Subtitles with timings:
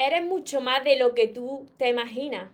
[0.00, 2.50] eres mucho más de lo que tú te imaginas.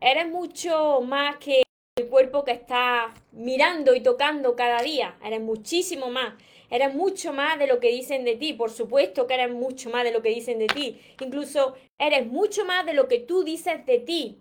[0.00, 1.62] Eres mucho más que
[1.96, 5.16] el cuerpo que estás mirando y tocando cada día.
[5.24, 6.34] Eres muchísimo más.
[6.68, 8.52] Eres mucho más de lo que dicen de ti.
[8.52, 11.00] Por supuesto que eres mucho más de lo que dicen de ti.
[11.20, 14.40] Incluso eres mucho más de lo que tú dices de ti.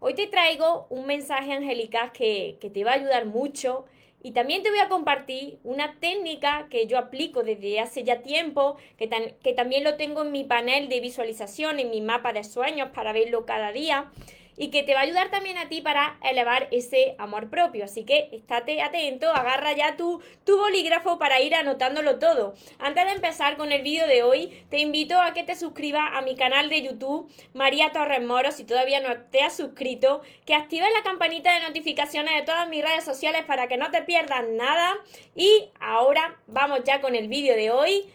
[0.00, 3.84] Hoy te traigo un mensaje angelical que, que te va a ayudar mucho
[4.22, 8.76] y también te voy a compartir una técnica que yo aplico desde hace ya tiempo,
[8.96, 9.06] que,
[9.54, 13.46] también lo tengo en mi panel de visualización, en mi mapa de sueños para verlo
[13.46, 14.10] cada día
[14.56, 17.84] y que te va a ayudar también a ti para elevar ese amor propio.
[17.84, 22.54] Así que estate atento, agarra ya tu, tu bolígrafo para ir anotándolo todo.
[22.78, 26.22] Antes de empezar con el vídeo de hoy, te invito a que te suscribas a
[26.22, 30.88] mi canal de YouTube, María Torres Moro, si todavía no te has suscrito, que actives
[30.94, 34.94] la campanita de notificaciones de todas mis redes sociales para que no te pierdas nada.
[35.34, 38.06] Y ahora vamos ya con el vídeo de hoy.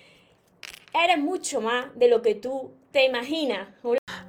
[0.94, 3.70] Eres mucho más de lo que tú te imaginas.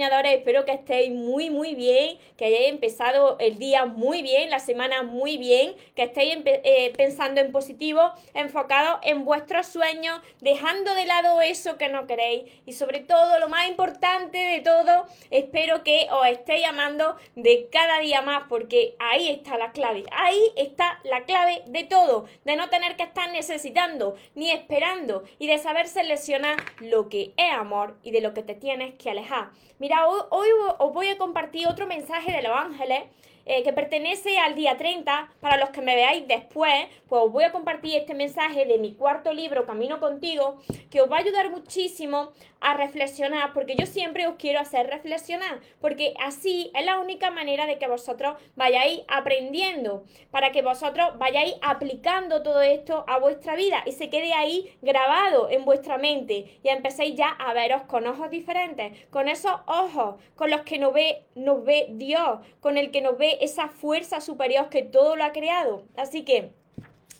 [0.00, 4.58] soñadores, espero que estéis muy, muy bien, que hayáis empezado el día muy bien, la
[4.58, 8.00] semana muy bien, que estéis eh, pensando en positivo,
[8.32, 13.50] enfocados en vuestros sueños, dejando de lado eso que no queréis y sobre todo, lo
[13.50, 19.28] más importante de todo, espero que os estéis amando de cada día más, porque ahí
[19.28, 24.16] está la clave, ahí está la clave de todo, de no tener que estar necesitando
[24.34, 28.54] ni esperando y de saber seleccionar lo que es amor y de lo que te
[28.54, 29.50] tienes que alejar.
[29.80, 29.89] Mira,
[30.30, 33.04] hoy, os voy a compartir otro mensaje de los ángeles
[33.46, 35.32] eh, que pertenece al día 30.
[35.40, 38.94] Para los que me veáis después, pues os voy a compartir este mensaje de mi
[38.94, 40.58] cuarto libro, Camino contigo,
[40.90, 45.60] que os va a ayudar muchísimo a reflexionar, porque yo siempre os quiero hacer reflexionar,
[45.80, 51.54] porque así es la única manera de que vosotros vayáis aprendiendo, para que vosotros vayáis
[51.62, 56.68] aplicando todo esto a vuestra vida y se quede ahí grabado en vuestra mente y
[56.68, 61.24] empecéis ya a veros con ojos diferentes, con esos ojos con los que nos ve,
[61.34, 65.32] nos ve Dios, con el que nos ve esa fuerza superior que todo lo ha
[65.32, 65.84] creado.
[65.96, 66.52] Así que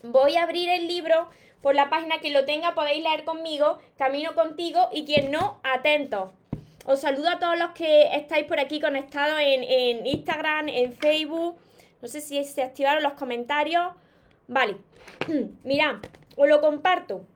[0.03, 1.29] voy a abrir el libro
[1.63, 6.33] por la página que lo tenga, podéis leer conmigo, Camino contigo y quien no, atento.
[6.87, 11.59] Os saludo a todos los que estáis por aquí conectados en, en Instagram, en Facebook.
[12.01, 13.93] No sé si se activaron los comentarios.
[14.49, 14.77] Vale,
[15.65, 15.97] mirad,
[16.37, 17.27] os lo comparto.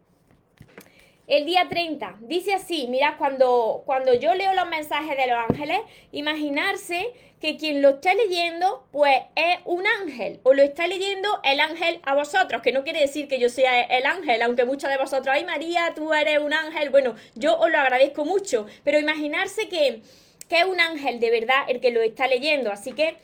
[1.27, 5.79] El día 30 dice así, mirad, cuando, cuando yo leo los mensajes de los ángeles,
[6.13, 11.61] imaginarse que quien lo está leyendo, pues es un ángel, o lo está leyendo el
[11.61, 14.99] ángel a vosotros, que no quiere decir que yo sea el ángel, aunque muchos de
[14.99, 19.69] vosotros, ay María, tú eres un ángel, bueno, yo os lo agradezco mucho, pero imaginarse
[19.69, 20.03] que,
[20.49, 23.17] que es un ángel de verdad el que lo está leyendo, así que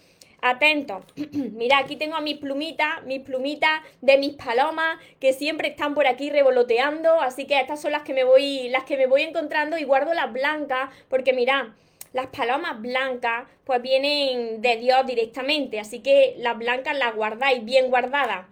[0.43, 1.05] Atentos.
[1.33, 6.07] Mira, aquí tengo a mis plumitas, mis plumitas de mis palomas que siempre están por
[6.07, 9.77] aquí revoloteando, así que estas son las que me voy las que me voy encontrando
[9.79, 11.75] y guardo las blancas porque mira,
[12.13, 17.91] las palomas blancas pues vienen de Dios directamente, así que las blancas las guardáis bien
[17.91, 18.47] guardadas.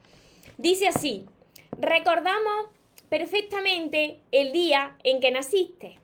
[0.58, 1.26] Dice así:
[1.78, 2.66] Recordamos
[3.08, 5.98] perfectamente el día en que naciste.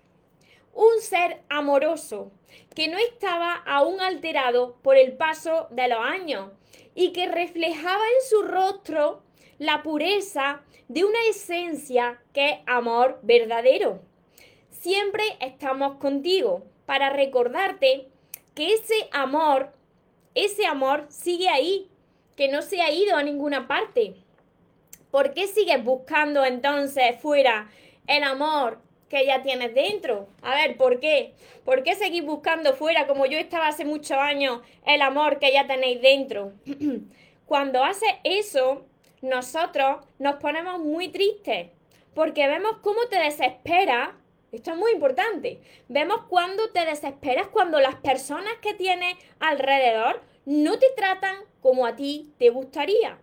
[0.72, 2.32] Un ser amoroso
[2.74, 6.50] que no estaba aún alterado por el paso de los años
[6.94, 9.22] y que reflejaba en su rostro
[9.58, 14.00] la pureza de una esencia que es amor verdadero.
[14.70, 18.08] Siempre estamos contigo para recordarte
[18.54, 19.72] que ese amor,
[20.34, 21.88] ese amor sigue ahí,
[22.36, 24.16] que no se ha ido a ninguna parte.
[25.10, 27.70] ¿Por qué sigues buscando entonces fuera
[28.06, 28.80] el amor,
[29.14, 30.26] que ya tienes dentro.
[30.42, 31.34] A ver, ¿por qué?
[31.64, 35.68] ¿Por qué seguís buscando fuera, como yo estaba hace muchos años, el amor que ya
[35.68, 36.52] tenéis dentro?
[37.46, 38.86] Cuando haces eso,
[39.22, 41.68] nosotros nos ponemos muy tristes,
[42.12, 44.16] porque vemos cómo te desespera.
[44.50, 45.60] Esto es muy importante.
[45.88, 51.94] Vemos cuando te desesperas cuando las personas que tienes alrededor no te tratan como a
[51.94, 53.18] ti te gustaría.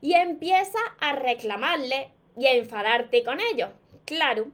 [0.00, 3.68] Y empiezas a reclamarle y a enfadarte con ellos.
[4.06, 4.46] Claro,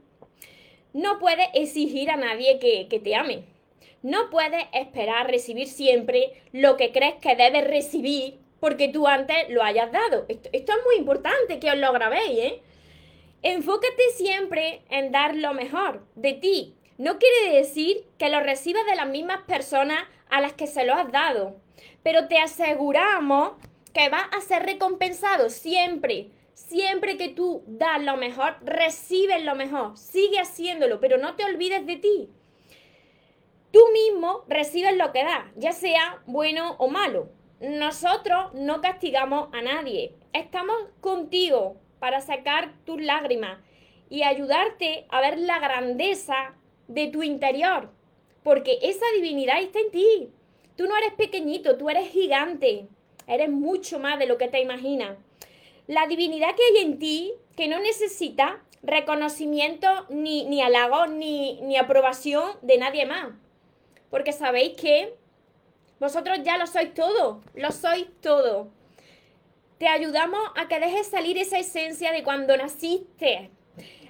[0.93, 3.43] no puedes exigir a nadie que, te ame.
[4.01, 9.63] No puedes esperar recibir siempre lo que crees que debes recibir porque tú antes lo
[9.63, 10.25] hayas dado.
[10.27, 12.61] Esto, esto, es muy importante que os lo grabéis, ¿eh?
[13.43, 16.75] Enfócate siempre en dar lo mejor de ti.
[16.97, 20.93] no quiere decir que lo recibas de las mismas personas a las que se lo
[20.93, 21.55] has dado,
[22.03, 23.53] pero te aseguramos
[23.93, 26.29] que vas a ser recompensado siempre.
[26.67, 29.97] Siempre que tú das lo mejor, recibes lo mejor.
[29.97, 32.29] Sigue haciéndolo, pero no te olvides de ti.
[33.71, 37.29] Tú mismo recibes lo que das, ya sea bueno o malo.
[37.59, 40.15] Nosotros no castigamos a nadie.
[40.33, 43.57] Estamos contigo para sacar tus lágrimas
[44.09, 46.55] y ayudarte a ver la grandeza
[46.87, 47.89] de tu interior.
[48.43, 50.29] Porque esa divinidad está en ti.
[50.77, 52.87] Tú no eres pequeñito, tú eres gigante.
[53.27, 55.17] Eres mucho más de lo que te imaginas.
[55.87, 61.77] La divinidad que hay en ti, que no necesita reconocimiento, ni, ni halago, ni, ni
[61.77, 63.29] aprobación de nadie más.
[64.09, 65.15] Porque sabéis que
[65.99, 68.69] vosotros ya lo sois todo, lo sois todo.
[69.77, 73.51] Te ayudamos a que dejes salir esa esencia de cuando naciste,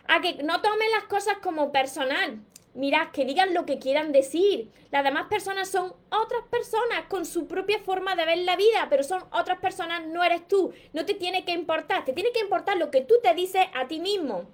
[0.07, 2.39] a que no tomes las cosas como personal.
[2.73, 4.71] Mirad, que digan lo que quieran decir.
[4.91, 9.03] Las demás personas son otras personas con su propia forma de ver la vida, pero
[9.03, 10.73] son otras personas, no eres tú.
[10.94, 13.88] No te tiene que importar, te tiene que importar lo que tú te dices a
[13.88, 14.45] ti mismo.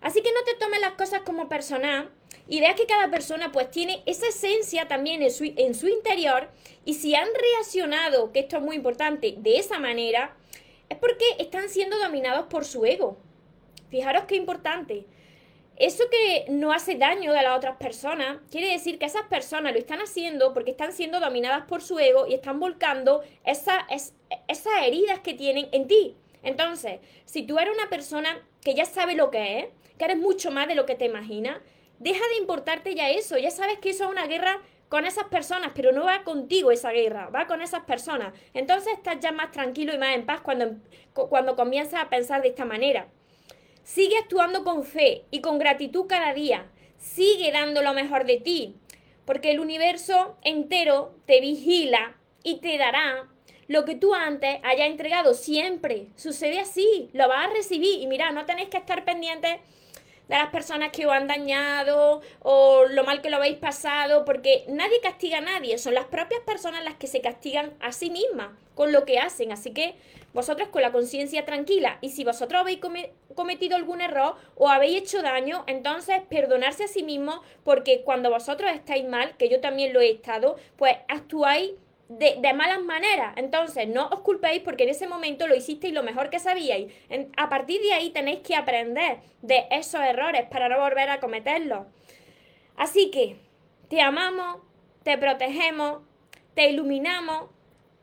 [0.00, 2.10] Así que no te tomes las cosas como personal
[2.48, 6.48] y veas que cada persona pues tiene esa esencia también en su, en su interior
[6.84, 10.36] y si han reaccionado, que esto es muy importante, de esa manera,
[10.88, 13.18] es porque están siendo dominados por su ego.
[13.90, 15.06] Fijaros qué importante.
[15.80, 19.78] Eso que no hace daño a las otras personas, quiere decir que esas personas lo
[19.78, 25.20] están haciendo porque están siendo dominadas por su ego y están volcando esa, esas heridas
[25.20, 26.16] que tienen en ti.
[26.42, 29.66] Entonces, si tú eres una persona que ya sabe lo que es,
[29.96, 31.56] que eres mucho más de lo que te imaginas,
[31.98, 33.38] deja de importarte ya eso.
[33.38, 34.60] Ya sabes que eso es una guerra
[34.90, 38.34] con esas personas, pero no va contigo esa guerra, va con esas personas.
[38.52, 40.74] Entonces estás ya más tranquilo y más en paz cuando,
[41.14, 43.08] cuando comienzas a pensar de esta manera.
[43.92, 46.70] Sigue actuando con fe y con gratitud cada día.
[46.96, 48.76] Sigue dando lo mejor de ti,
[49.24, 52.14] porque el universo entero te vigila
[52.44, 53.26] y te dará
[53.66, 56.06] lo que tú antes hayas entregado siempre.
[56.14, 59.56] Sucede así, lo vas a recibir y mira, no tenéis que estar pendientes
[60.28, 64.66] de las personas que os han dañado o lo mal que lo habéis pasado, porque
[64.68, 68.50] nadie castiga a nadie, son las propias personas las que se castigan a sí mismas
[68.76, 69.96] con lo que hacen, así que
[70.32, 72.80] vosotros con la conciencia tranquila y si vosotros habéis
[73.34, 78.70] cometido algún error o habéis hecho daño, entonces perdonarse a sí mismo porque cuando vosotros
[78.72, 81.72] estáis mal, que yo también lo he estado, pues actuáis
[82.10, 83.34] de, malas maneras.
[83.36, 86.92] Entonces, no os culpéis porque en ese momento lo hicisteis lo mejor que sabíais.
[87.36, 91.86] a partir de ahí tenéis que aprender de esos errores para no volver a cometerlos.
[92.76, 93.36] Así que,
[93.88, 94.58] te amamos,
[95.04, 96.02] te protegemos,
[96.54, 97.50] te iluminamos.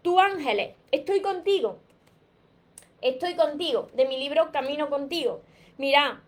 [0.01, 1.79] Tú ángeles, estoy contigo.
[3.01, 5.41] Estoy contigo, de mi libro Camino contigo.
[5.77, 6.21] Mira,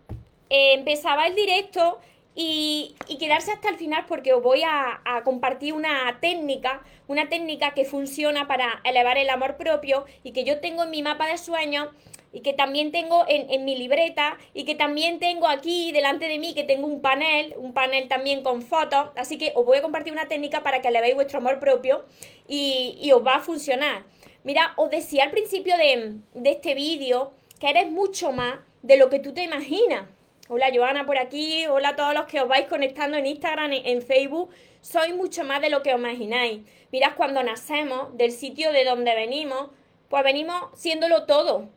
[0.50, 1.98] eh, empezaba el directo
[2.34, 7.84] y, quedarse hasta el final porque os voy a, compartir una técnica, una técnica que
[7.84, 11.88] funciona para elevar el amor propio y que yo tengo en mi mapa de sueños
[12.32, 16.54] y que también tengo en, mi libreta y que también tengo aquí delante de mí
[16.54, 20.12] que tengo un panel, un panel también con fotos, así que os voy a compartir
[20.12, 22.04] una técnica para que elevéis vuestro amor propio
[22.46, 24.04] y, y os va a funcionar.
[24.42, 29.10] Mira, os decía al principio de, de este vídeo que eres mucho más de lo
[29.10, 30.08] que tú te imaginas.
[30.48, 34.00] Hola Joana por aquí, hola a todos los que os vais conectando en Instagram, en
[34.00, 34.50] Facebook.
[34.80, 36.62] Soy mucho más de lo que os imagináis.
[36.90, 39.68] Mirad, cuando nacemos del sitio de donde venimos,
[40.08, 41.68] pues venimos siéndolo todo.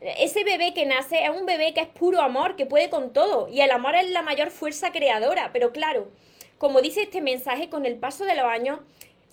[0.00, 3.48] Ese bebé que nace es un bebé que es puro amor, que puede con todo.
[3.48, 5.50] Y el amor es la mayor fuerza creadora.
[5.52, 6.08] Pero claro,
[6.56, 8.80] como dice este mensaje, con el paso de los años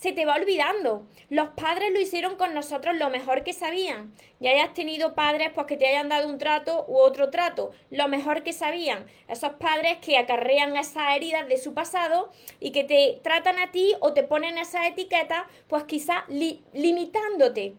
[0.03, 1.07] se te va olvidando.
[1.29, 4.13] Los padres lo hicieron con nosotros lo mejor que sabían.
[4.41, 8.09] Ya hayas tenido padres pues que te hayan dado un trato u otro trato, lo
[8.09, 9.05] mejor que sabían.
[9.29, 12.29] Esos padres que acarrean esas heridas de su pasado
[12.59, 17.75] y que te tratan a ti o te ponen esa etiqueta, pues quizá limitándote.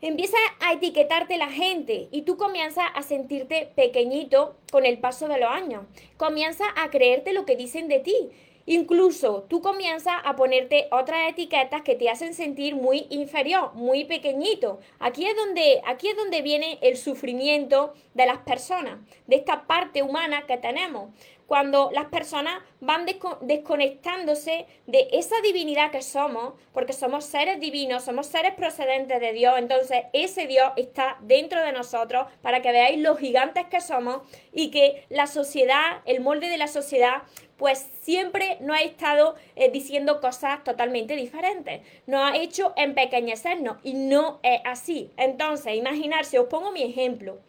[0.00, 5.38] Empieza a etiquetarte la gente y tú comienzas a sentirte pequeñito con el paso de
[5.38, 5.84] los años.
[6.16, 8.30] Comienza a creerte lo que dicen de ti
[8.66, 14.78] Incluso tú comienzas a ponerte otras etiquetas que te hacen sentir muy inferior, muy pequeñito.
[15.00, 20.02] Aquí es donde, aquí es donde viene el sufrimiento de las personas, de esta parte
[20.02, 21.10] humana que tenemos
[21.52, 23.04] cuando las personas van
[23.42, 29.58] desconectándose de esa divinidad que somos, porque somos seres divinos, somos seres procedentes de Dios,
[29.58, 34.22] entonces ese Dios está dentro de nosotros para que veáis los gigantes que somos
[34.54, 37.24] y que la sociedad, el molde de la sociedad,
[37.58, 43.92] pues siempre nos ha estado eh, diciendo cosas totalmente diferentes, nos ha hecho empequeñecernos y
[43.92, 45.10] no es así.
[45.18, 47.40] Entonces, imaginarse, os pongo mi ejemplo.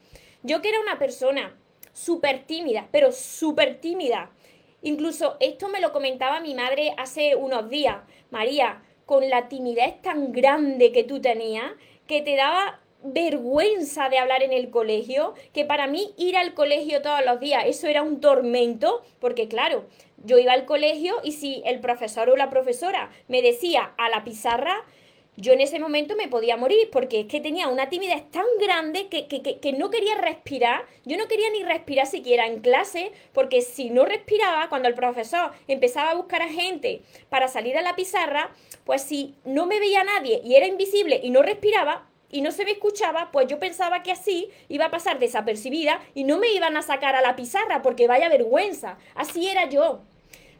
[0.41, 1.55] Yo que era una persona
[1.93, 4.31] súper tímida, pero súper tímida.
[4.81, 7.97] Incluso esto me lo comentaba mi madre hace unos días.
[8.31, 11.71] María, con la timidez tan grande que tú tenías,
[12.07, 17.01] que te daba vergüenza de hablar en el colegio, que para mí ir al colegio
[17.01, 19.85] todos los días, eso era un tormento, porque claro,
[20.23, 24.23] yo iba al colegio y si el profesor o la profesora me decía a la
[24.23, 24.83] pizarra,
[25.35, 29.07] yo en ese momento me podía morir porque es que tenía una timidez tan grande
[29.07, 30.85] que, que, que, que, no quería respirar.
[31.05, 35.51] Yo no quería ni respirar siquiera en clase porque si no respiraba, cuando el profesor
[35.67, 38.51] empezaba a buscar a gente para salir a la pizarra,
[38.85, 42.65] pues si no me veía nadie y era invisible y no respiraba y no se
[42.65, 46.75] me escuchaba, pues yo pensaba que así iba a pasar desapercibida y no me iban
[46.77, 48.97] a sacar a la pizarra porque vaya vergüenza.
[49.13, 50.01] Así era yo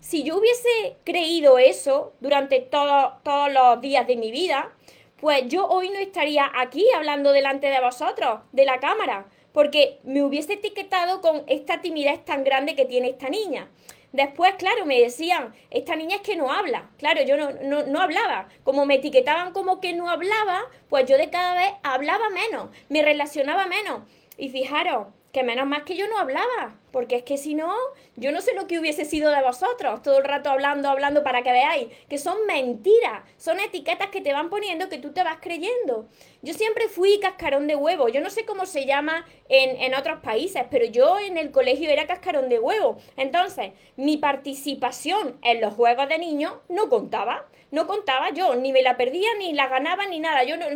[0.03, 4.73] si yo hubiese creído eso durante todos los días de mi vida,
[5.15, 10.21] pues yo hoy no estaría aquí hablando delante de vosotros, de la cámara, porque me
[10.21, 13.69] hubiese etiquetado con esta timidez tan grande que tiene esta niña.
[14.11, 16.89] Después, claro, me decían, esta niña es que no habla.
[16.97, 18.49] Claro, yo no, no, no, hablaba.
[18.65, 23.03] Como me etiquetaban como que no hablaba, pues yo de cada vez hablaba menos, me
[23.03, 24.01] relacionaba menos.
[24.37, 27.73] Y fijaros, que menos más que yo no hablaba, porque es que si no,
[28.15, 31.41] yo no sé lo que hubiese sido de vosotros, todo el rato hablando, hablando para
[31.41, 35.37] que veáis, que son mentiras, son etiquetas que te van poniendo que tú te vas
[35.41, 36.07] creyendo.
[36.43, 40.19] Yo siempre fui cascarón de huevo, yo no sé cómo se llama en, en otros
[40.19, 42.97] países, pero yo en el colegio era cascarón de huevo.
[43.17, 48.83] Entonces, mi participación en los juegos de niños no contaba, no contaba yo, ni me
[48.83, 50.67] la perdía, ni la ganaba, ni nada, yo no,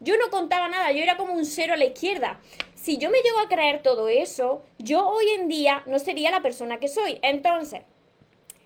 [0.00, 2.40] yo no contaba nada, yo era como un cero a la izquierda
[2.82, 6.42] si yo me llego a creer todo eso, yo hoy en día no sería la
[6.42, 7.18] persona que soy.
[7.22, 7.82] Entonces,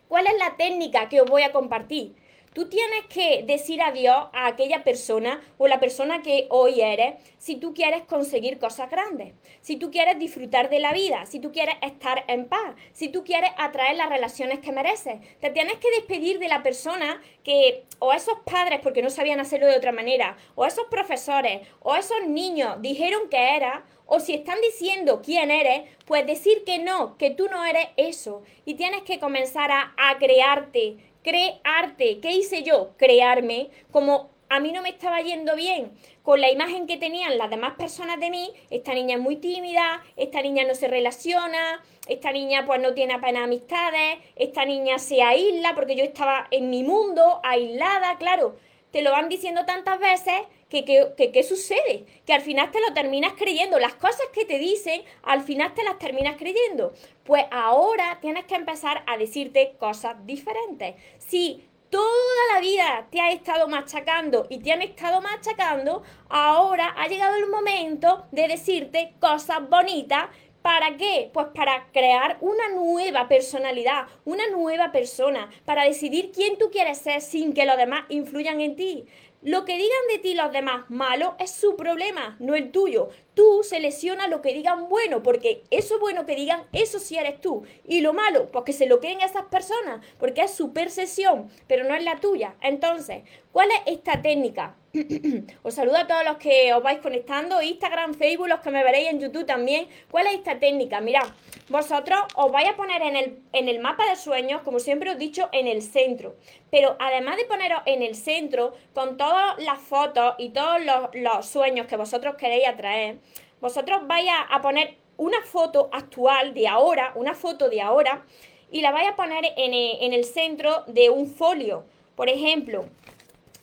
[0.09, 2.15] ¿cuál es la técnica que os voy a compartir?
[2.55, 7.57] Tú tienes que decir adiós a aquella persona o la persona que hoy eres si
[7.57, 11.75] tú quieres conseguir cosas grandes, si tú quieres disfrutar de la vida, si tú quieres
[11.83, 15.17] estar en paz, si tú quieres atraer las relaciones que mereces.
[15.41, 19.67] Te tienes que despedir de la persona que, o esos padres porque no sabían hacerlo
[19.67, 24.61] de otra manera, o esos profesores, o esos niños dijeron que era, o si están
[24.61, 28.43] diciendo quién eres, pues decir que no, que tú no eres eso.
[28.65, 32.21] Y tienes que comenzar a, crearte, crearte.
[32.21, 32.93] ¿Qué hice yo?
[32.97, 35.93] Crearme como a mí no me estaba yendo bien
[36.23, 40.03] con la imagen que tenían las demás personas de mí, esta niña es muy tímida,
[40.17, 45.23] esta niña no se relaciona, esta niña pues no tiene apenas amistades, esta niña se
[45.23, 48.57] aísla porque yo estaba en mi mundo, aislada, claro,
[48.91, 50.35] te lo van diciendo tantas veces
[50.83, 55.03] que qué sucede, que al final te lo terminas creyendo, las cosas que te dicen,
[55.23, 56.93] al final te las terminas creyendo.
[57.25, 60.97] Pues ahora tienes que empezar a decirte cosas diferentes.
[61.19, 67.07] Si toda la vida te ha estado machacando y te han estado machacando, ahora ha
[67.07, 70.29] llegado el momento de decirte cosas bonitas
[70.65, 71.29] ¿Para qué?
[71.31, 77.21] Pues para crear una nueva personalidad, una nueva persona, para decidir quién tú quieres ser
[77.21, 79.05] sin que los demás influyan en ti.
[79.45, 83.11] Lo que digan de ti los demás malo es su problema, no el tuyo.
[83.35, 87.65] Tú selecciona lo que digan bueno, porque eso bueno que digan, eso sí eres tú.
[87.87, 91.85] Y lo malo, pues que se lo queden esas personas, porque es su percepción, pero
[91.85, 92.55] no es la tuya.
[92.61, 93.23] Entonces,
[93.53, 94.77] ¿cuál es esta técnica?
[95.65, 99.09] os saludo a todos los que os vais conectando, Instagram, Facebook, los que me veréis
[99.09, 99.89] en YouTube también.
[100.11, 101.01] ¿Cuál es esta técnica?
[101.01, 101.27] Mirad,
[101.69, 105.17] vosotros os vais a poner en el, en el mapa de sueños, como siempre os
[105.17, 106.37] he dicho, en el centro.
[106.71, 110.79] Pero además de poneros en el centro, con todas las fotos y todos
[111.15, 113.19] los, sueños que vosotros queréis atraer,
[113.65, 118.25] vosotros vais a, poner una foto actual de ahora, una foto de ahora,
[118.71, 121.85] y la vais a poner en, en el centro de un folio.
[122.15, 122.85] Por ejemplo,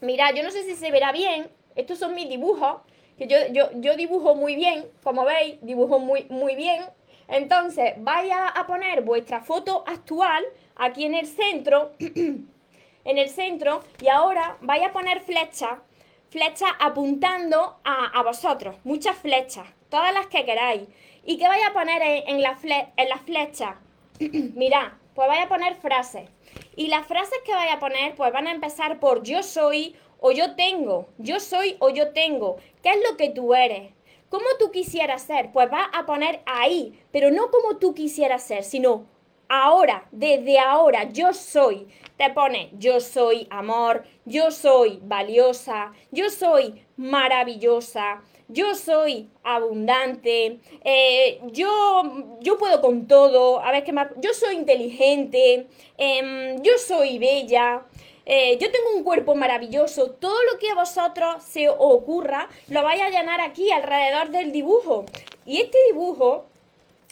[0.01, 1.47] Mira, yo no sé si se verá bien.
[1.75, 2.81] Estos son mis dibujos.
[3.17, 4.87] Que yo, yo, yo dibujo muy bien.
[5.03, 6.83] Como veis, dibujo muy, muy bien.
[7.27, 10.43] Entonces, vaya a poner vuestra foto actual
[10.75, 11.91] aquí en el centro.
[11.99, 12.47] en
[13.05, 13.83] el centro.
[14.01, 15.77] Y ahora vaya a poner flechas.
[16.31, 18.75] Flechas apuntando a, vosotros.
[18.83, 19.67] Muchas flechas.
[19.91, 20.83] Todas las que queráis.
[21.25, 22.57] ¿Y qué vaya a poner en, la
[22.95, 23.75] en las flechas?
[24.19, 26.29] Mirad, pues vaya a poner frases.
[26.77, 30.31] Y las frases que vaya a poner, pues van a empezar por yo soy o
[30.31, 32.55] yo tengo, yo soy o yo tengo.
[32.81, 33.91] ¿Qué es lo que tú eres?
[34.29, 35.51] ¿Cómo tú quisieras ser?
[35.51, 39.05] Pues va a poner ahí, pero no como tú quisieras ser, sino
[39.49, 41.85] ahora, desde ahora, yo soy.
[42.15, 51.39] Te pone yo soy amor, yo soy valiosa, yo soy maravillosa, yo soy abundante, eh,
[51.51, 55.67] yo, yo puedo con todo, a ver qué más, yo soy inteligente,
[55.97, 57.83] em, yo soy bella,
[58.25, 63.01] eh, yo tengo un cuerpo maravilloso, todo lo que a vosotros se ocurra lo vais
[63.01, 65.05] a llenar aquí alrededor del dibujo.
[65.45, 66.45] Y este dibujo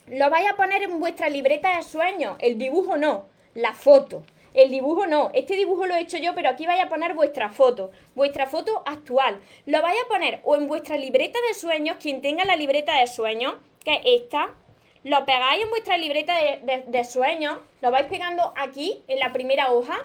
[0.06, 3.26] lo vais a poner en vuestra libreta de sueños, el dibujo no.
[3.54, 4.22] la foto.
[4.52, 7.50] El dibujo no, este dibujo lo he hecho yo, pero aquí vais a poner vuestra
[7.50, 9.40] foto, vuestra foto actual.
[9.66, 13.06] Lo vais a poner o en vuestra libreta de sueños, quien tenga la libreta de
[13.06, 13.54] sueños,
[13.84, 14.54] que es esta,
[15.02, 19.96] lo pegáis en vuestra libreta de, sueños, lo vais pegando aquí en la primera hoja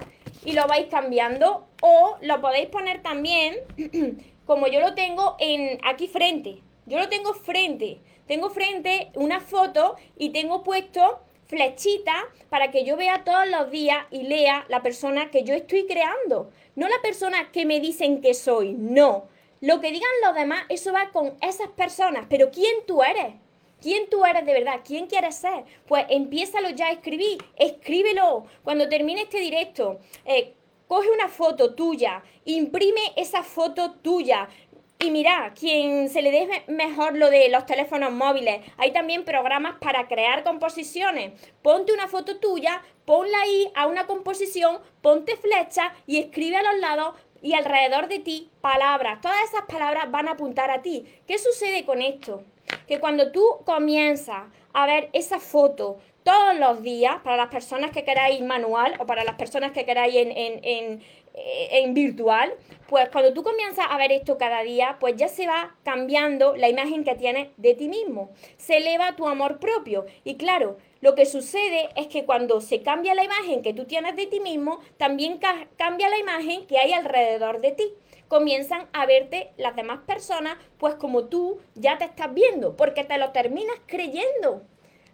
[0.46, 3.58] y lo vais cambiando o lo podéis poner también
[4.46, 6.60] como yo lo tengo en aquí frente.
[6.86, 8.00] Yo lo tengo frente.
[8.28, 14.06] Tengo frente una foto y tengo puesto flechita para que yo vea todos los días
[14.12, 16.52] y lea la persona que yo estoy creando.
[16.76, 19.28] No la persona que me dicen que soy, no.
[19.62, 22.26] Lo que digan los demás, eso va con esas personas.
[22.30, 23.36] Pero ¿quién tú eres?
[23.82, 24.82] ¿Quién tú eres de verdad?
[24.84, 25.64] ¿Quién quieres ser?
[25.88, 28.46] Pues empiézalo ya a escribir, escríbelo.
[28.64, 30.54] Cuando termine este directo, eh,
[30.88, 34.50] coge una foto tuya, imprime esa foto tuya,
[34.98, 39.76] y mira, quien se le dé mejor lo de los teléfonos móviles, hay también programas
[39.80, 41.34] para crear composiciones.
[41.62, 46.80] Ponte una foto tuya, ponla ahí a una composición, ponte flecha y escribe a los
[46.80, 49.20] lados y alrededor de ti palabras.
[49.22, 51.06] Todas esas palabras van a apuntar a ti.
[51.28, 52.44] ¿Qué sucede con esto?
[52.88, 58.04] Que cuando tú comienzas a ver esa foto todos los días, para las personas que
[58.04, 61.04] queráis manual o para las personas que queráis en, en,
[61.36, 62.52] en virtual,
[62.88, 66.68] pues cuando tú comienzas a ver esto cada día, pues ya se va cambiando la
[66.68, 68.32] imagen que tienes de ti mismo.
[68.58, 70.08] Se eleva tu amor propio.
[70.24, 74.16] Y claro, lo que sucede es que cuando se cambia la imagen que tú tienes
[74.16, 75.40] de ti mismo, también
[75.78, 77.94] cambia la imagen que hay alrededor de ti.
[78.28, 83.20] Comienzan a verte las demás personas, pues como tú ya te estás viendo, porque te
[83.20, 84.64] lo terminas creyendo.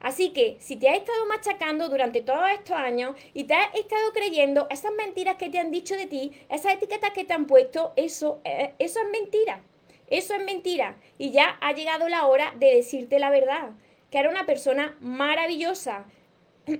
[0.02, 4.12] Así que si te has estado machacando durante todos estos años y te has estado
[4.14, 7.94] creyendo esas mentiras que te han dicho de ti, esas etiquetas que te han puesto,
[7.96, 9.62] eso, eh, eso es mentira.
[10.08, 10.98] Eso es mentira.
[11.18, 13.72] Y ya ha llegado la hora de decirte la verdad,
[14.10, 16.06] que era una persona maravillosa.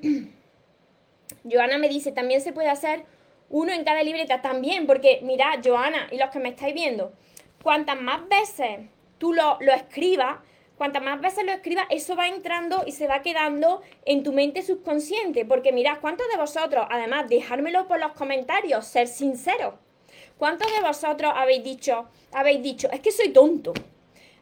[1.50, 3.06] Joana me dice, también se puede hacer
[3.50, 7.14] uno en cada libreta, también, porque mira, Joana y los que me estáis viendo,
[7.62, 8.80] cuantas más veces
[9.18, 10.40] tú lo, lo escribas,
[10.82, 14.64] cuantas más veces lo escribas, eso va entrando y se va quedando en tu mente
[14.64, 15.46] subconsciente.
[15.46, 19.76] Porque mirad, ¿cuántos de vosotros, además, dejármelo por los comentarios, ser sinceros?
[20.40, 23.74] ¿Cuántos de vosotros habéis dicho, habéis dicho, es que soy tonto?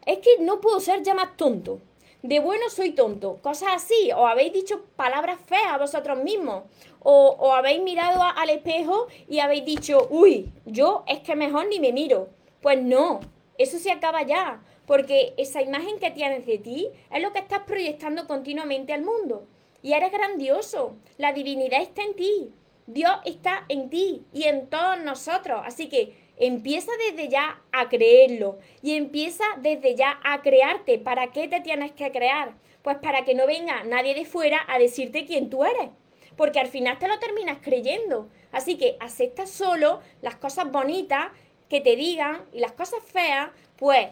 [0.06, 1.82] Es que no puedo ser ya más tonto.
[2.24, 3.40] De bueno soy tonto.
[3.42, 4.10] Cosas así.
[4.16, 6.64] O habéis dicho palabras feas a vosotros mismos.
[7.02, 11.82] O, o habéis mirado al espejo y habéis dicho, uy, yo es que mejor ni
[11.82, 12.30] me miro.
[12.62, 13.20] Pues no,
[13.58, 17.60] eso se acaba ya porque esa imagen que tienes de ti es lo que estás
[17.60, 19.46] proyectando continuamente al mundo.
[19.84, 22.52] Y eres grandioso, la divinidad está en ti,
[22.88, 25.62] Dios está en ti y en todos nosotros.
[25.64, 30.98] Así que empieza desde ya a creerlo y empieza desde ya a crearte.
[30.98, 32.56] ¿Para qué te tienes que crear?
[32.82, 35.92] Pues para que no venga nadie de fuera a decirte quién tú eres.
[36.36, 38.28] Porque al final te lo terminas creyendo.
[38.52, 41.28] Así que acepta solo las cosas bonitas
[41.70, 44.08] que te digan y las cosas feas, pues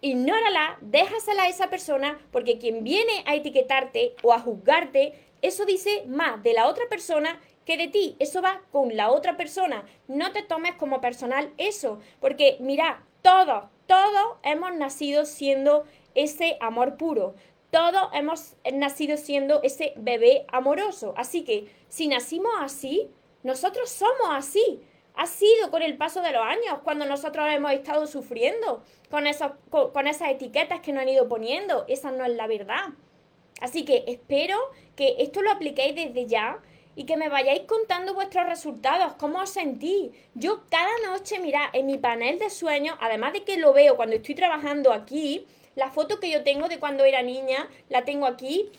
[0.00, 6.04] ignórala, déjasela a esa persona, porque quien viene a etiquetarte o a juzgarte, eso dice
[6.06, 8.16] más de la otra persona que de ti.
[8.18, 9.84] Eso va con la otra persona.
[10.08, 15.84] No te tomes como personal eso, porque mira, todos, todos hemos nacido siendo
[16.14, 17.34] ese amor puro.
[17.70, 21.14] Todos hemos nacido siendo ese bebé amoroso.
[21.16, 23.10] Así que si nacimos así,
[23.42, 24.80] nosotros somos así
[25.14, 29.24] ha sido con el paso de los años, cuando nosotros hemos estado sufriendo con,
[29.92, 31.84] con, esas etiquetas que nos han ido poniendo.
[31.88, 32.90] Esa no es la verdad.
[33.60, 34.56] Así que espero
[34.96, 36.60] que esto lo apliquéis desde ya
[36.96, 40.10] y que me vayáis contando vuestros resultados, cómo os sentís.
[40.34, 44.16] Yo cada noche, mira, en mi panel de sueños, además de que lo veo cuando
[44.16, 45.46] estoy trabajando aquí,
[45.76, 48.70] la foto que yo tengo de cuando era niña, la tengo aquí.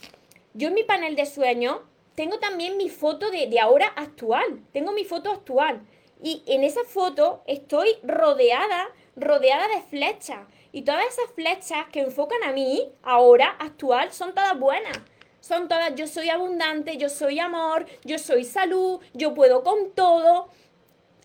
[0.54, 1.80] Yo en mi panel de sueños
[2.16, 4.62] tengo también mi foto de, de ahora actual.
[4.74, 5.82] Tengo mi foto actual.
[6.24, 10.48] Y en esa foto estoy rodeada, rodeada de flechas.
[10.72, 15.00] Y todas esas flechas que enfocan a mí, ahora, actual, son todas buenas.
[15.42, 20.50] Son todas, yo soy abundante, yo soy amor, yo soy salud, yo puedo con todo.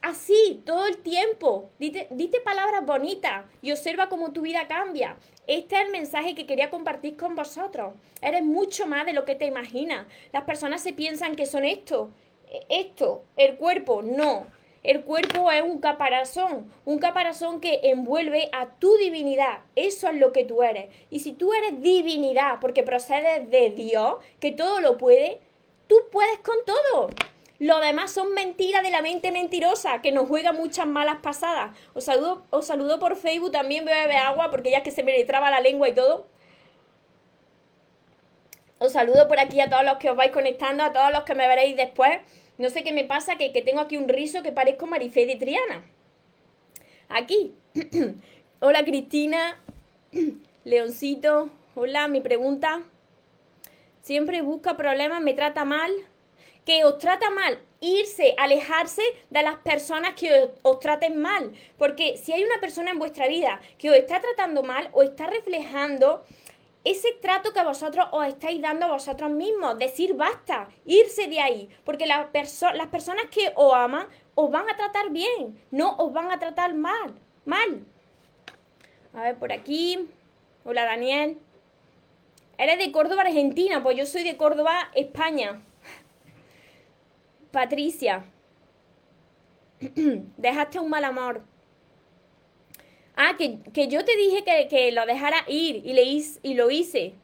[0.00, 1.70] Así, todo el tiempo.
[1.78, 5.16] Dite, dite palabras bonitas y observa cómo tu vida cambia.
[5.46, 7.94] Este es el mensaje que quería compartir con vosotros.
[8.22, 10.06] Eres mucho más de lo que te imaginas.
[10.32, 12.10] Las personas se piensan que son esto,
[12.68, 14.02] esto, el cuerpo.
[14.02, 14.46] No,
[14.86, 19.58] el cuerpo es un caparazón, un caparazón que envuelve a tu divinidad.
[19.74, 20.86] Eso es lo que tú eres.
[21.10, 25.40] Y si tú eres divinidad porque procedes de Dios, que todo lo puede,
[25.88, 27.10] tú puedes con todo.
[27.58, 31.76] Lo demás son mentiras de la mente mentirosa que nos juega muchas malas pasadas.
[31.94, 35.50] Os saludo, os saludo por Facebook, también beber agua porque ya que se me traba
[35.50, 36.26] la lengua y todo.
[38.78, 41.34] Os saludo por aquí a todos los que os vais conectando, a todos los que
[41.34, 42.20] me veréis después.
[42.58, 45.36] No sé qué me pasa, que, que tengo aquí un rizo que parezco Marifé de
[45.36, 45.84] Triana.
[47.08, 47.54] Aquí.
[48.60, 49.60] Hola Cristina.
[50.64, 51.50] Leoncito.
[51.74, 52.82] Hola, mi pregunta.
[54.00, 55.92] Siempre busca problemas, me trata mal.
[56.64, 61.52] Que os trata mal, irse, alejarse de las personas que os, os, traten mal.
[61.78, 65.28] Porque si hay una persona en vuestra vida que os está tratando mal, o está
[65.28, 66.24] reflejando
[66.86, 69.76] ese trato que vosotros os estáis dando a vosotros mismos.
[69.76, 71.68] Decir basta, irse de ahí.
[71.84, 72.28] Porque las,
[72.74, 76.74] las personas que os aman os van a tratar bien, no os van a tratar
[76.74, 77.18] mal.
[77.44, 77.84] Mal.
[79.12, 80.08] A ver, por aquí.
[80.64, 81.38] Hola, Daniel.
[82.56, 83.82] Eres de Córdoba, Argentina.
[83.82, 85.60] Pues yo soy de Córdoba, España.
[87.50, 88.24] Patricia.
[89.80, 91.42] Dejaste un mal amor.
[93.16, 96.52] Ah, que, que yo te dije que, que, lo dejara ir y, le hice, y
[96.52, 97.14] lo hice.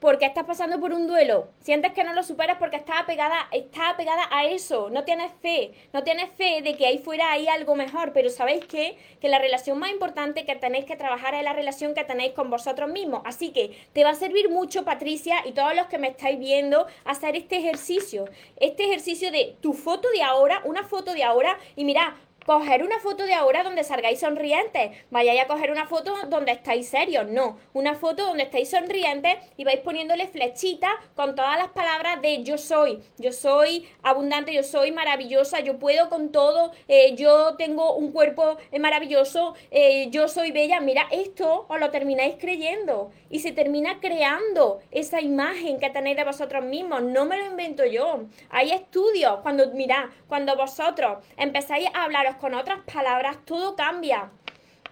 [0.00, 1.48] Porque estás pasando por un duelo.
[1.60, 4.90] Sientes que no lo superas porque estás pegada, estás pegada a eso.
[4.90, 5.72] No tienes fe.
[5.92, 8.12] No tienes fe de que ahí fuera hay algo mejor.
[8.12, 8.98] Pero ¿sabéis qué?
[9.20, 12.50] Que la relación más importante que tenéis que trabajar es la relación que tenéis con
[12.50, 13.22] vosotros mismos.
[13.24, 16.86] Así que te va a servir mucho, Patricia, y todos los que me estáis viendo,
[17.04, 18.26] hacer este ejercicio.
[18.56, 21.58] Este ejercicio de tu foto de ahora, una foto de ahora.
[21.74, 24.92] Y mira, coger una foto de ahora donde salgáis sonrientes.
[25.10, 27.26] Vayáis a coger una foto donde estáis serios.
[27.28, 32.44] No, una foto donde estáis sonrientes y vais poniéndole flechitas con todas las palabras de
[32.44, 33.02] yo soy.
[33.18, 38.56] Yo soy abundante, yo soy maravillosa, yo puedo con todo, eh, yo tengo un cuerpo
[38.70, 40.80] eh, maravilloso, eh, yo soy bella.
[40.80, 46.24] Mira, esto os lo termináis creyendo y se termina creando esa imagen que tenéis de
[46.24, 47.02] vosotros mismos.
[47.02, 48.20] No me lo invento yo.
[48.50, 54.30] Hay estudios cuando, mirad, cuando vosotros empezáis a hablaros con otras palabras, todo cambia.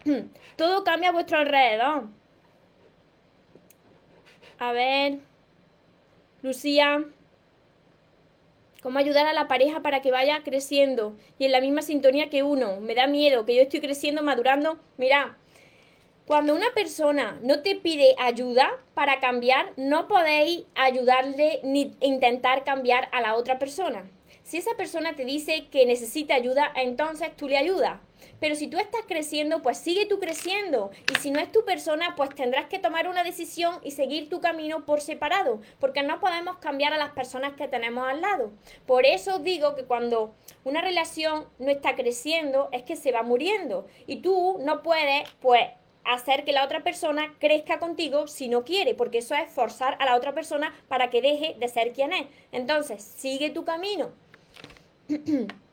[0.57, 2.05] Todo cambia a vuestro alrededor.
[4.59, 5.19] A ver,
[6.43, 7.05] Lucía,
[8.83, 12.43] ¿cómo ayudar a la pareja para que vaya creciendo y en la misma sintonía que
[12.43, 12.81] uno?
[12.81, 14.79] Me da miedo, que yo estoy creciendo, madurando.
[14.97, 15.39] Mira,
[16.27, 23.09] cuando una persona no te pide ayuda para cambiar, no podéis ayudarle ni intentar cambiar
[23.13, 24.05] a la otra persona.
[24.45, 27.99] Si esa persona te dice que necesita ayuda, entonces tú le ayudas.
[28.41, 30.91] Pero si tú estás creciendo, pues sigue tú creciendo.
[31.11, 34.43] Y si no es tu persona, pues tendrás que tomar una decisión y seguir tu
[34.43, 35.63] camino por separado.
[35.81, 38.53] Porque no podemos cambiar a las personas que tenemos al lado.
[38.85, 43.87] Por eso digo que cuando una relación no está creciendo, es que se va muriendo.
[44.07, 45.69] Y tú no puedes, pues,
[46.05, 50.05] hacer que la otra persona crezca contigo si no quiere, porque eso es forzar a
[50.05, 52.27] la otra persona para que deje de ser quien es.
[52.53, 54.13] Entonces, sigue tu camino.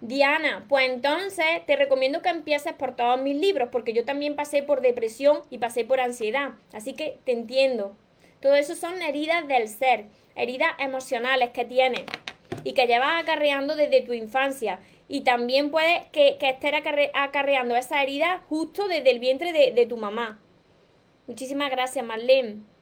[0.00, 4.62] Diana, pues entonces te recomiendo que empieces por todos mis libros, porque yo también pasé
[4.62, 7.96] por depresión y pasé por ansiedad, así que te entiendo.
[8.40, 10.06] Todo eso son heridas del ser,
[10.36, 12.02] heridas emocionales que tienes
[12.64, 14.80] y que llevas acarreando desde tu infancia.
[15.08, 16.72] Y también puede que, que estés
[17.14, 20.40] acarreando esa herida justo desde el vientre de, de tu mamá.
[21.26, 22.73] Muchísimas gracias, Marlene.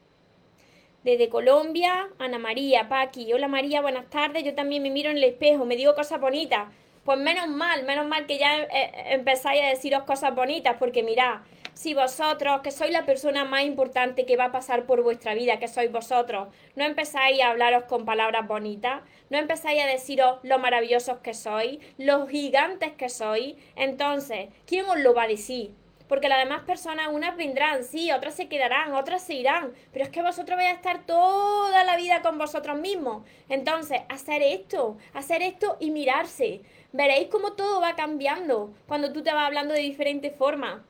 [1.05, 3.33] Desde Colombia, Ana María, Paqui.
[3.33, 4.45] Hola María, buenas tardes.
[4.45, 6.69] Yo también me miro en el espejo, me digo cosas bonitas.
[7.05, 11.41] Pues menos mal, menos mal que ya eh, empezáis a deciros cosas bonitas, porque mirad,
[11.75, 15.59] si vosotros, que sois la persona más importante que va a pasar por vuestra vida,
[15.59, 20.61] que sois vosotros, no empezáis a hablaros con palabras bonitas, no empezáis a deciros lo
[20.61, 25.73] maravillosos que sois, los gigantes que sois, entonces, ¿quién os lo va a decir?
[26.13, 30.11] Porque las demás personas, unas vendrán, sí, otras se quedarán, otras se irán, pero es
[30.11, 33.25] que vosotros vais a estar toda la vida con vosotros mismos.
[33.49, 36.61] Entonces, hacer esto, hacer esto y mirarse.
[36.93, 40.83] Veréis cómo todo va cambiando cuando tú te vas hablando de diferentes formas.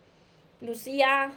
[0.61, 1.31] Lucía,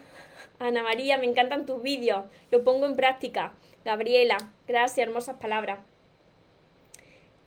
[0.57, 3.53] Ana María, me encantan tus vídeos, lo pongo en práctica.
[3.83, 5.77] Gabriela, gracias, hermosas palabras.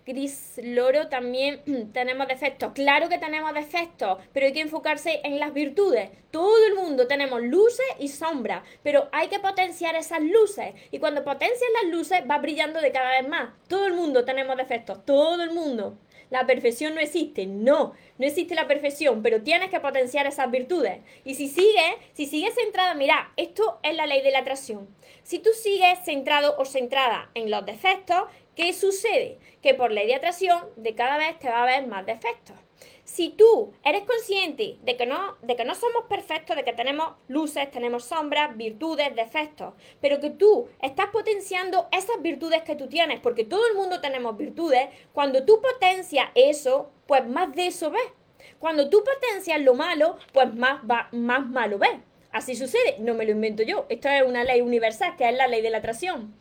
[0.08, 2.72] Gris Loro también tenemos defectos.
[2.72, 6.08] Claro que tenemos defectos, pero hay que enfocarse en las virtudes.
[6.30, 10.72] Todo el mundo tenemos luces y sombras, pero hay que potenciar esas luces.
[10.90, 13.50] Y cuando potencias las luces, va brillando de cada vez más.
[13.68, 15.98] Todo el mundo tenemos defectos, todo el mundo.
[16.30, 21.00] La perfección no existe, no, no existe la perfección, pero tienes que potenciar esas virtudes.
[21.24, 24.88] Y si sigues, si sigues centrada, mira, esto es la ley de la atracción.
[25.22, 28.24] Si tú sigues centrado o centrada en los defectos,
[28.58, 29.38] ¿Qué sucede?
[29.62, 32.56] Que por ley de atracción de cada vez te va a haber más defectos.
[33.04, 37.12] Si tú eres consciente de que, no, de que no somos perfectos, de que tenemos
[37.28, 43.20] luces, tenemos sombras, virtudes, defectos, pero que tú estás potenciando esas virtudes que tú tienes,
[43.20, 48.12] porque todo el mundo tenemos virtudes, cuando tú potencias eso, pues más de eso ves.
[48.58, 51.94] Cuando tú potencias lo malo, pues más, va, más malo ves.
[52.32, 53.86] Así sucede, no me lo invento yo.
[53.88, 56.34] Esto es una ley universal, que es la ley de la atracción.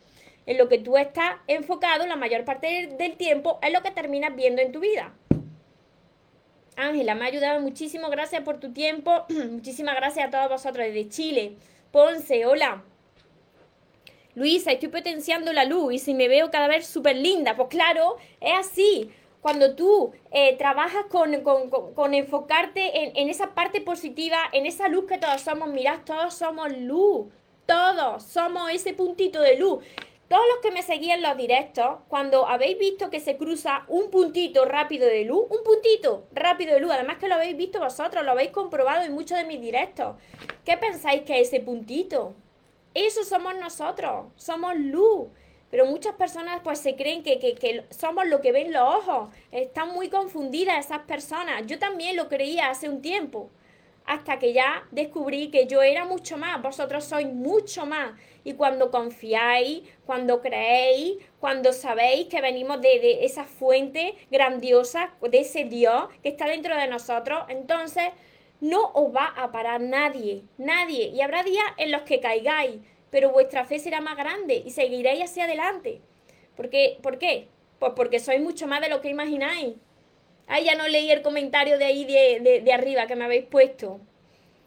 [0.48, 4.34] En lo que tú estás enfocado la mayor parte del tiempo es lo que terminas
[4.34, 5.12] viendo en tu vida.
[6.74, 8.08] Ángela, me ha ayudado muchísimo.
[8.08, 9.26] Gracias por tu tiempo.
[9.28, 11.56] Muchísimas gracias a todos vosotros desde Chile.
[11.92, 12.82] Ponce, hola.
[14.34, 17.54] Luisa, estoy potenciando la luz y si me veo cada vez súper linda.
[17.54, 19.10] Pues claro, es así.
[19.42, 21.34] Cuando tú eh, trabajas con,
[22.14, 26.74] enfocarte en, en, esa parte positiva, en esa luz que todos somos, mirad, todos somos
[26.74, 27.26] luz.
[27.66, 29.84] Todos somos ese puntito de luz.
[30.28, 34.66] Todos los que me seguían los directos, cuando habéis visto que se cruza un puntito
[34.66, 38.32] rápido de luz, un puntito rápido de luz, además que lo habéis visto vosotros, lo
[38.32, 40.16] habéis comprobado en muchos de mis directos,
[40.66, 42.34] ¿qué pensáis que es ese puntito?
[42.92, 45.28] Eso somos nosotros, somos luz.
[45.70, 49.30] Pero muchas personas pues se creen que, que, que, somos lo que ven los ojos.
[49.52, 51.66] Están muy confundidas esas personas.
[51.66, 53.50] Yo también lo creía hace un tiempo.
[54.08, 56.62] Hasta que ya descubrí que yo era mucho más.
[56.62, 58.18] Vosotros sois mucho más.
[58.42, 65.64] Y cuando confiáis, cuando creéis, cuando sabéis que venimos de, esa fuente grandiosa, de ese
[65.64, 68.06] Dios que está dentro de nosotros, entonces
[68.62, 71.08] no os va a parar nadie, nadie.
[71.08, 75.24] Y habrá días en los que caigáis, pero vuestra fe será más grande y seguiréis
[75.24, 76.00] hacia adelante.
[76.56, 77.48] Porque, ¿Por qué?
[77.78, 79.74] Pues porque sois mucho más de lo que imagináis.
[80.48, 84.00] Ahí ya no leí el comentario de ahí de, arriba que me habéis puesto.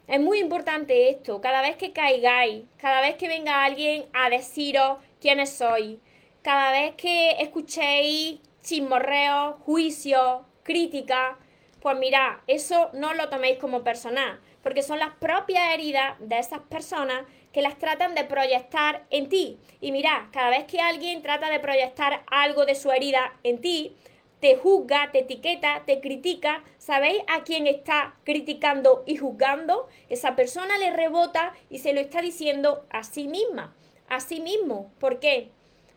[0.08, 1.42] Es muy importante esto.
[1.42, 5.98] Cada vez que caigáis, cada vez que venga alguien a deciros quiénes sois,
[6.44, 11.38] cada vez que escuchéis chismorreos, juicios, críticas,
[11.82, 16.60] pues mirad, eso no lo toméis como personal, porque son las propias heridas de esas
[16.62, 19.58] personas que las tratan de proyectar en ti.
[19.82, 23.96] Y mirad, cada vez que alguien trata de proyectar algo de su herida en ti,
[24.42, 29.88] te juzga, te etiqueta, te critica, ¿sabéis a quién está criticando y juzgando?
[30.10, 33.76] Esa persona le rebota y se lo está diciendo a sí misma,
[34.10, 34.92] a sí mismo.
[35.00, 35.52] ¿Por qué?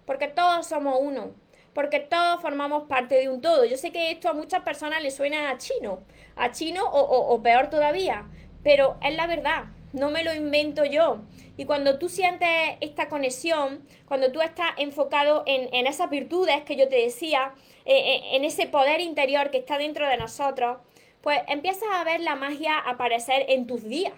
[0.04, 1.32] Porque todos somos uno,
[1.72, 3.64] porque todos formamos parte de un todo.
[3.64, 6.02] Yo sé que esto a muchas personas les suena a chino,
[6.36, 8.28] a chino o, o peor todavía,
[8.62, 11.22] pero es la verdad, no me lo invento yo.
[11.56, 12.48] Y cuando tú sientes
[12.80, 18.14] esta conexión, cuando tú estás enfocado en, en esas virtudes que yo te decía, eh,
[18.14, 20.78] eh, en ese poder interior que está dentro de nosotros,
[21.20, 24.12] pues empiezas a ver la magia aparecer en tus días.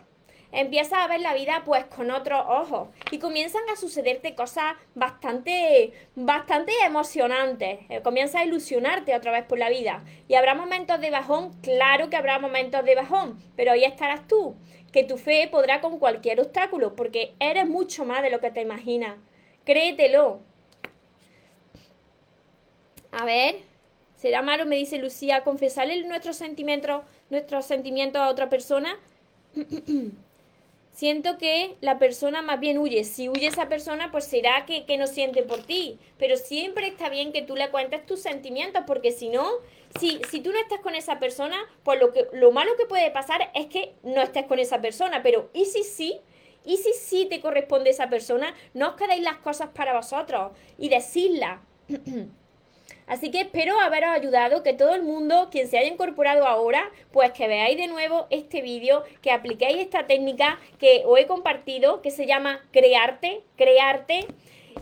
[0.53, 5.93] Empiezas a ver la vida pues con otros ojos y comienzan a sucederte cosas bastante,
[6.15, 7.81] bastante emocionantes.
[7.89, 10.05] Eh, comienzas a ilusionarte otra vez por la vida.
[10.29, 14.57] Y habrá momentos de bajón, claro que habrá momentos de bajón, pero ahí estarás tú
[14.93, 18.63] que tu fe podrá con cualquier obstáculo, porque eres mucho más de lo que te
[18.63, 19.19] imaginas.
[19.65, 20.41] Créetelo.
[23.19, 23.57] A ver,
[24.15, 28.99] ¿será malo, me dice Lucía, confesarle nuestros sentimientos, nuestros sentimientos a otra persona?
[30.93, 33.05] siento que la persona más bien huye.
[33.05, 35.99] Si huye esa persona, pues será que, que, no siente por ti.
[36.19, 39.49] Pero siempre está bien que tú le cuentes tus sentimientos, porque si no,
[39.99, 43.11] si, si tú no estás con esa persona, pues lo, que, lo malo que puede
[43.11, 45.23] pasar es que no estés con esa persona.
[45.23, 46.21] Pero ¿y si sí?
[46.67, 48.55] ¿Y si sí te corresponde esa persona?
[48.75, 51.61] No os quedéis las cosas para vosotros y decirlas.
[53.07, 57.31] Así que espero haberos ayudado, que todo el mundo, quien se haya incorporado ahora, pues
[57.33, 62.11] que veáis de nuevo este vídeo, que apliquéis esta técnica que os he compartido, que
[62.11, 64.27] se llama crearte, crearte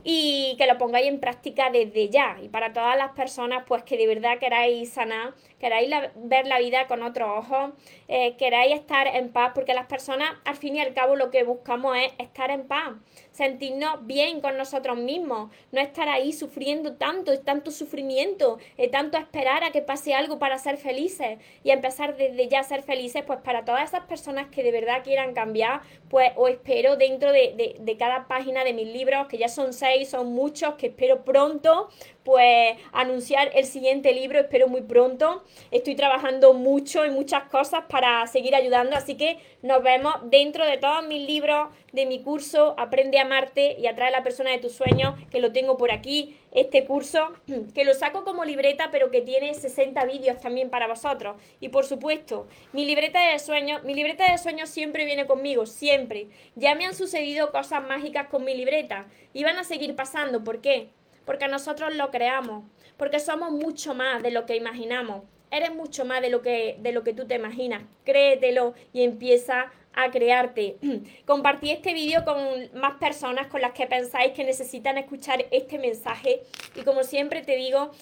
[0.04, 2.36] y que lo pongáis en práctica desde ya.
[2.42, 6.86] Y para todas las personas, pues que de verdad queráis sanar, queráis ver la vida
[6.86, 7.72] con otros ojos,
[8.08, 11.42] eh, queráis estar en paz, porque las personas, al fin y al cabo, lo que
[11.42, 12.94] buscamos es estar en paz
[13.34, 19.64] sentirnos bien con nosotros mismos, no estar ahí sufriendo tanto, tanto sufrimiento, eh, tanto esperar
[19.64, 23.40] a que pase algo para ser felices y empezar desde ya a ser felices, pues
[23.40, 27.96] para todas esas personas que de verdad quieran cambiar, pues os espero dentro de, de
[27.96, 31.88] cada página de mis libros, que ya son seis, son muchos, que espero pronto
[32.24, 35.44] pues anunciar el siguiente libro, espero muy pronto.
[35.70, 40.78] Estoy trabajando mucho en muchas cosas para seguir ayudando, así que nos vemos dentro de
[40.78, 44.58] todos mis libros de mi curso Aprende a amarte y atrae a la persona de
[44.58, 47.32] tus sueños, que lo tengo por aquí, este curso,
[47.74, 51.36] que lo saco como libreta, pero que tiene 60 vídeos también para vosotros.
[51.60, 56.28] Y por supuesto, mi libreta de sueños, mi libreta de sueños siempre viene conmigo, siempre.
[56.54, 60.60] Ya me han sucedido cosas mágicas con mi libreta y van a seguir pasando, ¿por
[60.60, 60.90] qué?
[61.24, 62.64] Porque nosotros lo creamos,
[62.96, 65.22] porque somos mucho más de lo que imaginamos.
[65.50, 67.82] Eres mucho más de lo que, de lo que tú te imaginas.
[68.04, 70.76] Créetelo y empieza a crearte.
[71.26, 72.36] Compartí este vídeo con
[72.74, 76.42] más personas con las que pensáis que necesitan escuchar este mensaje.
[76.74, 77.92] Y como siempre te digo,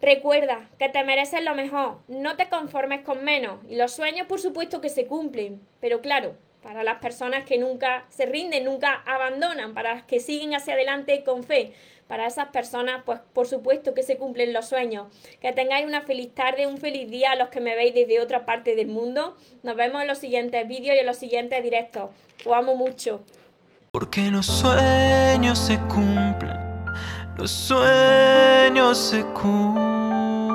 [0.00, 1.98] recuerda que te mereces lo mejor.
[2.08, 3.58] No te conformes con menos.
[3.68, 5.60] Y los sueños, por supuesto, que se cumplen.
[5.80, 10.54] Pero claro, para las personas que nunca se rinden, nunca abandonan, para las que siguen
[10.54, 11.72] hacia adelante con fe.
[12.08, 15.08] Para esas personas, pues por supuesto que se cumplen los sueños.
[15.40, 18.46] Que tengáis una feliz tarde, un feliz día a los que me veis desde otra
[18.46, 19.36] parte del mundo.
[19.64, 22.10] Nos vemos en los siguientes vídeos y en los siguientes directos.
[22.44, 23.22] Os amo mucho.
[23.90, 26.56] Porque los sueños se cumplen,
[27.36, 30.46] los sueños se cumplen.